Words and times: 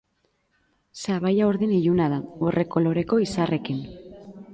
Sabaia 1.01 1.49
urdin 1.51 1.75
iluna 1.79 2.07
da, 2.13 2.17
urre 2.47 2.65
koloreko 2.77 3.21
izarrekin. 3.27 3.83